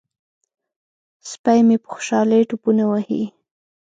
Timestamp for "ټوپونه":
2.49-2.83